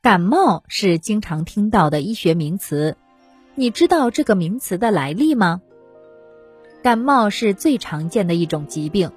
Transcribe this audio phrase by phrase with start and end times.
[0.00, 2.96] 感冒是经常听到的医学名词，
[3.56, 5.60] 你知道这个名词的来历吗？
[6.84, 9.10] 感冒是最常见的一种疾病，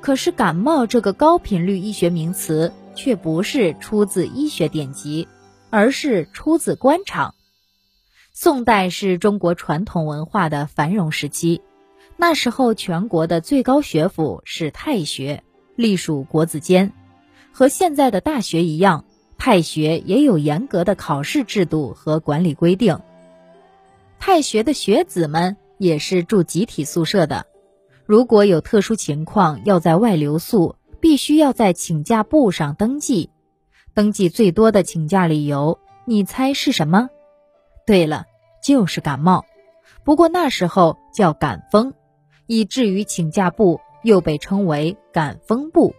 [0.00, 5.28] 可是感冒这个高频率医学名词却不是出自医学典籍，
[5.68, 7.34] 而是出自官场。
[8.32, 11.60] 宋代是中国传统文化的繁荣时期，
[12.16, 15.44] 那时候全国的最高学府是太学，
[15.74, 16.94] 隶属国子监，
[17.52, 19.04] 和现在的大学一样。
[19.38, 22.98] 太学也有严格的考试制度和管理规定。
[24.18, 27.46] 太学的学子们也是住集体宿舍的，
[28.06, 33.30] 如果有特殊情况要在外留宿，必须要在请假簿上登记。
[33.94, 37.10] 登记最多的请假理由，你猜是什么？
[37.86, 38.24] 对了，
[38.62, 39.44] 就是感冒。
[40.02, 41.94] 不过那时候叫感风，
[42.46, 45.94] 以至于请假簿又被称为感风簿。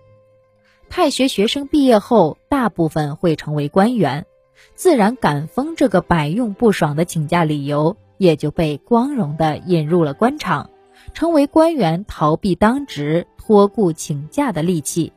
[0.90, 4.26] 太学学生毕业后，大部分会成为官员，
[4.73, 10.70] 自然感风这个百用不爽的请假理由也就被光荣地引入了官场，
[11.13, 15.13] 成为官员逃避当职、托孤请假的利器。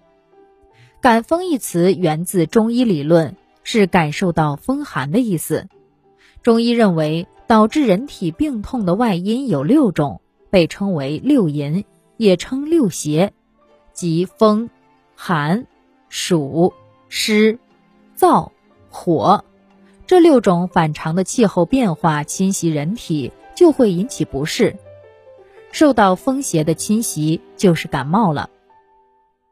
[1.00, 5.66] 感风一词源自中医理论，是感受到风寒的意思。
[6.42, 11.84] 中医认为，导致人体病痛的外因有六种，被称为六淫，
[12.18, 13.32] 也称六邪，
[13.94, 14.68] 即风。
[15.22, 15.66] 寒、
[16.08, 16.72] 暑、
[17.10, 17.58] 湿、
[18.16, 18.52] 燥、
[18.88, 19.44] 火，
[20.06, 24.78] 这六种反常的气候变化侵袭人体，就会引起不适。
[25.72, 28.48] 受到风邪的侵袭，就是感冒了。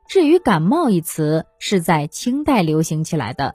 [0.07, 3.55] 至于“感冒”一词，是在清代流行起来的，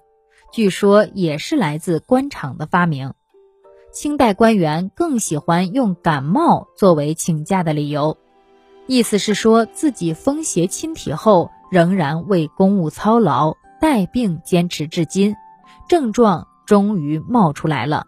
[0.52, 3.16] 据说也是来自官场的发明。
[3.92, 8.20] 清代官员更喜欢用感冒作为请假的理由，
[8.88, 11.50] 意思是说自己风邪侵体后。
[11.72, 15.36] 仍然为公务操劳，带病坚持至今，
[15.90, 18.06] 症状终于冒出来了，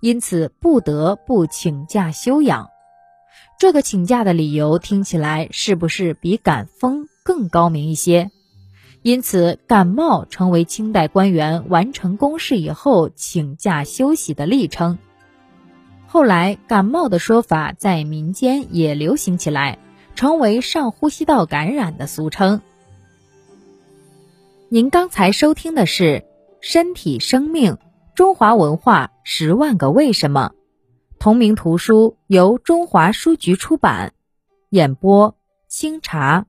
[0.00, 2.68] 因此不得不请假休养。
[3.60, 8.32] 这个请假的理由听起来是不是比感风更高明一些？
[9.02, 14.98] 因此，感冒成为清代官员完成公事以后请假休息的例称。
[16.08, 19.78] 后来，感冒的说法在民间也流行起来，
[20.14, 22.60] 成为上呼吸道感染的俗称。
[24.68, 26.04] 您刚才收听的是
[26.60, 27.78] 《身体生命：
[28.14, 30.52] 中华文化十万个为什么》，
[31.18, 34.12] 同名图书由中华书局出版，
[34.68, 35.36] 演播
[35.68, 36.46] 清茶。